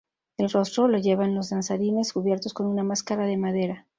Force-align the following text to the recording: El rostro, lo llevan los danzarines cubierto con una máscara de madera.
El 0.39 0.49
rostro, 0.49 0.87
lo 0.87 0.97
llevan 0.97 1.35
los 1.35 1.51
danzarines 1.51 2.13
cubierto 2.13 2.49
con 2.55 2.65
una 2.65 2.81
máscara 2.83 3.27
de 3.27 3.37
madera. 3.37 3.87